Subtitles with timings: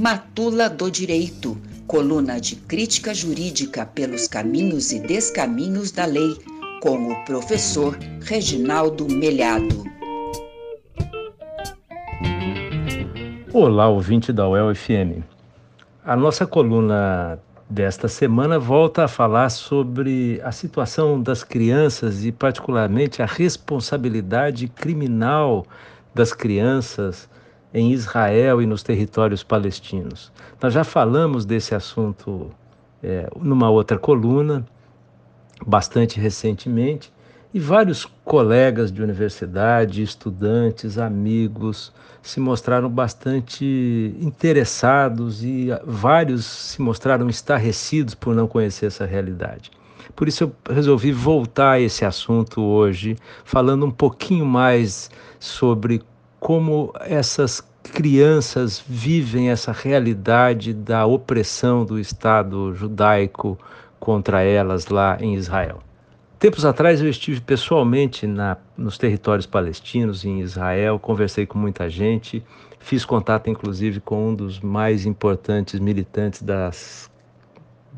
[0.00, 6.38] Matula do Direito, coluna de crítica jurídica pelos caminhos e descaminhos da lei,
[6.80, 9.84] com o professor Reginaldo Melhado.
[13.52, 15.22] Olá, ouvinte da UEL-FM.
[16.02, 23.20] A nossa coluna desta semana volta a falar sobre a situação das crianças e, particularmente,
[23.20, 25.66] a responsabilidade criminal
[26.14, 27.28] das crianças
[27.72, 30.32] em Israel e nos territórios palestinos.
[30.60, 32.50] Nós já falamos desse assunto
[33.02, 34.66] é, numa outra coluna,
[35.66, 37.12] bastante recentemente,
[37.52, 47.28] e vários colegas de universidade, estudantes, amigos se mostraram bastante interessados e vários se mostraram
[47.28, 49.70] estarrecidos por não conhecer essa realidade.
[50.14, 56.02] Por isso eu resolvi voltar a esse assunto hoje, falando um pouquinho mais sobre
[56.40, 63.58] como essas crianças vivem essa realidade da opressão do Estado judaico
[63.98, 65.80] contra elas lá em Israel.
[66.38, 72.42] Tempos atrás eu estive pessoalmente na, nos territórios palestinos, em Israel, conversei com muita gente,
[72.78, 77.10] fiz contato inclusive com um dos mais importantes militantes das,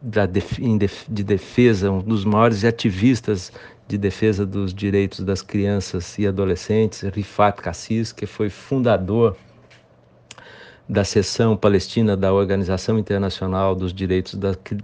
[0.00, 3.52] da de defesa, um dos maiores ativistas
[3.88, 9.34] de defesa dos direitos das crianças e adolescentes, Rifat Cassis, que foi fundador
[10.88, 14.34] da seção palestina da Organização Internacional dos Direitos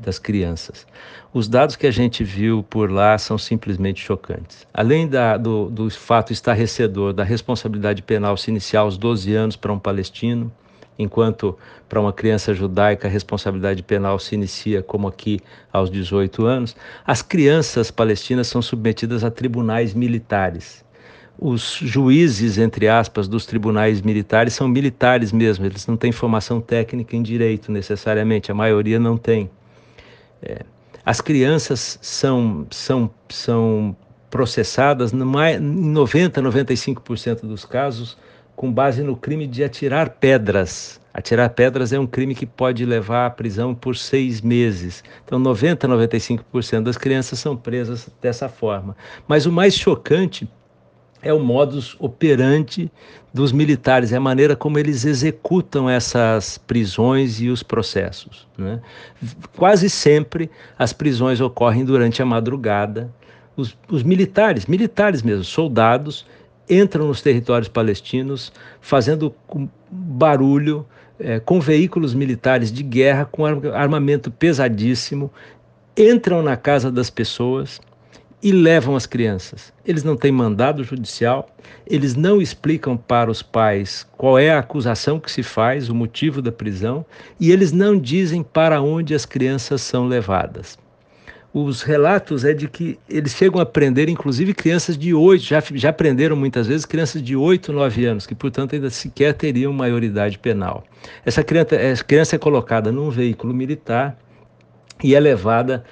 [0.00, 0.86] das Crianças.
[1.32, 4.66] Os dados que a gente viu por lá são simplesmente chocantes.
[4.72, 9.72] Além da, do, do fato estarrecedor da responsabilidade penal se iniciar aos 12 anos para
[9.72, 10.52] um palestino,
[10.98, 11.56] enquanto
[11.88, 15.40] para uma criança judaica a responsabilidade penal se inicia, como aqui,
[15.72, 20.84] aos 18 anos, as crianças palestinas são submetidas a tribunais militares.
[21.38, 27.16] Os juízes, entre aspas, dos tribunais militares são militares mesmo, eles não têm formação técnica
[27.16, 29.50] em direito necessariamente, a maioria não tem.
[30.40, 30.64] É,
[31.04, 33.96] as crianças são, são, são
[34.30, 38.16] processadas em 90, 95% dos casos
[38.56, 41.00] com base no crime de atirar pedras.
[41.12, 45.04] Atirar pedras é um crime que pode levar à prisão por seis meses.
[45.24, 48.96] Então, 90, 95% das crianças são presas dessa forma.
[49.28, 50.48] Mas o mais chocante
[51.22, 52.90] é o modus operandi
[53.32, 58.46] dos militares, é a maneira como eles executam essas prisões e os processos.
[58.58, 58.80] Né?
[59.56, 63.10] Quase sempre as prisões ocorrem durante a madrugada.
[63.56, 66.26] Os, os militares, militares mesmo, soldados,
[66.68, 69.34] entram nos territórios palestinos fazendo
[69.90, 70.86] barulho,
[71.18, 75.30] é, com veículos militares de guerra, com armamento pesadíssimo,
[75.96, 77.80] entram na casa das pessoas
[78.42, 79.72] e levam as crianças.
[79.86, 81.48] Eles não têm mandado judicial,
[81.86, 86.42] eles não explicam para os pais qual é a acusação que se faz, o motivo
[86.42, 87.06] da prisão,
[87.40, 90.78] e eles não dizem para onde as crianças são levadas.
[91.54, 95.92] Os relatos é de que eles chegam a prender, inclusive crianças de 8, já, já
[95.92, 100.82] prenderam muitas vezes crianças de 8, 9 anos, que portanto ainda sequer teriam maioridade penal.
[101.24, 104.18] Essa criança, essa criança é colocada num veículo militar
[105.00, 105.84] e é levada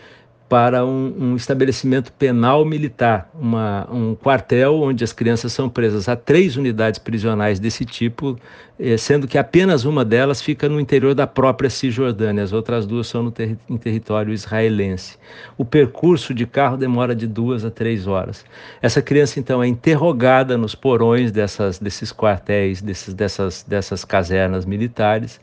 [0.53, 6.15] para um, um, estabelecimento penal militar, uma, um quartel onde as crianças são presas a
[6.15, 8.39] três unidades prisionais desse tipo,
[8.79, 13.07] eh, sendo que apenas uma delas fica no interior da própria Cisjordânia, as outras duas
[13.07, 15.17] são no ter em território israelense.
[15.57, 18.45] O percurso de carro demora de duas a três horas.
[18.83, 25.41] Essa criança, então, é interrogada nos porões dessas, desses quartéis, desses, dessas, dessas casernas militares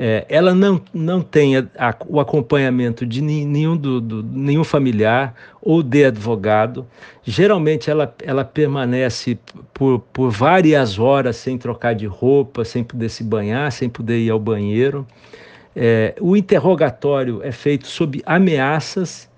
[0.00, 5.34] é, ela não, não tem a, a, o acompanhamento de nenhum, do, do, nenhum familiar
[5.60, 6.86] ou de advogado.
[7.24, 9.36] Geralmente ela, ela permanece
[9.74, 14.30] por, por várias horas sem trocar de roupa, sem poder se banhar, sem poder ir
[14.30, 15.04] ao banheiro.
[15.74, 19.28] É, o interrogatório é feito sob ameaças.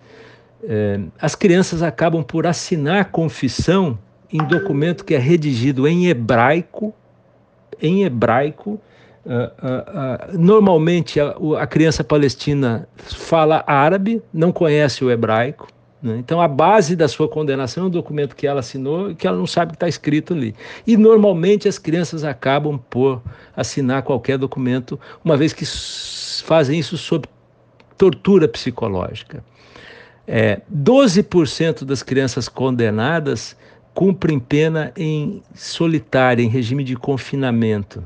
[0.62, 3.98] É, as crianças acabam por assinar confissão
[4.31, 6.92] em documento que é redigido em hebraico,
[7.80, 8.78] em hebraico,
[9.24, 15.68] Uh, uh, uh, normalmente a, a, criança palestina fala árabe, não conhece o hebraico.
[16.02, 16.16] Né?
[16.18, 19.36] Então a base da sua condenação é um documento que ela assinou e que ela
[19.36, 20.54] não sabe que está escrito ali.
[20.86, 23.20] E normalmente as crianças acabam por
[23.54, 25.66] assinar qualquer documento, uma vez que
[26.44, 27.28] fazem isso sob
[27.98, 29.44] tortura psicológica.
[30.26, 33.54] É, 12% das crianças condenadas
[33.92, 38.02] cumprem pena em solitária, em regime de confinamento.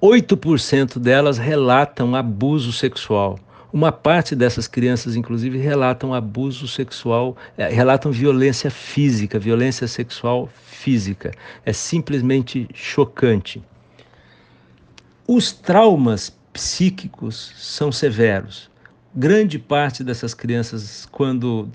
[0.00, 3.38] 8% delas relatam abuso sexual.
[3.72, 11.32] Uma parte dessas crianças, inclusive, relatam abuso sexual, é, relatam violência física, violência sexual física.
[11.66, 13.62] É simplesmente chocante.
[15.26, 18.70] Os traumas psíquicos são severos.
[19.14, 21.68] Grande parte dessas crianças, quando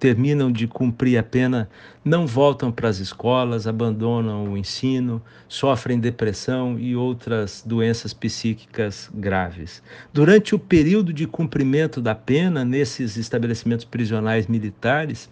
[0.00, 1.68] terminam de cumprir a pena,
[2.02, 9.82] não voltam para as escolas, abandonam o ensino, sofrem depressão e outras doenças psíquicas graves.
[10.10, 15.28] Durante o período de cumprimento da pena nesses estabelecimentos prisionais militares,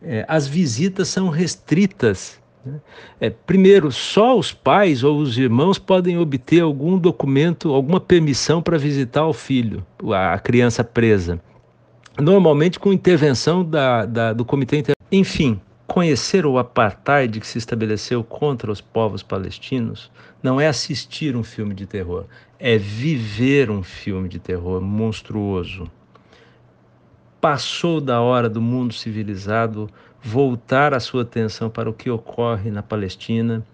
[0.00, 2.38] é, as visitas são restritas.
[2.64, 2.80] Né?
[3.20, 8.78] É, primeiro, só os pais ou os irmãos podem obter algum documento, alguma permissão para
[8.78, 11.40] visitar o filho, a criança presa
[12.18, 14.94] normalmente com intervenção da, da, do Comitê Inter...
[15.12, 20.10] Enfim, conhecer o apartheid que se estabeleceu contra os povos palestinos
[20.42, 22.24] não é assistir um filme de terror,
[22.58, 25.90] é viver um filme de terror monstruoso.
[27.40, 29.88] Passou da hora do mundo civilizado
[30.22, 33.64] voltar a sua atenção para o que ocorre na Palestina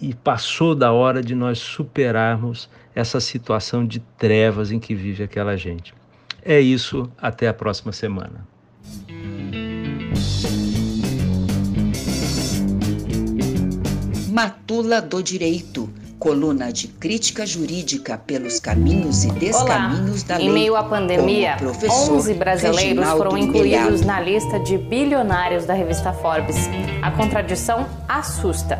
[0.00, 5.56] e passou da hora de nós superarmos essa situação de trevas em que vive aquela
[5.56, 5.94] gente.
[6.44, 8.46] É isso, até a próxima semana.
[14.28, 20.28] Matula do Direito, coluna de crítica jurídica pelos caminhos e descaminhos Olá.
[20.28, 20.48] da lei.
[20.48, 24.06] Em meio à pandemia, 11 brasileiros Reginaldo foram incluídos Milhado.
[24.06, 26.56] na lista de bilionários da revista Forbes.
[27.02, 28.78] A contradição assusta.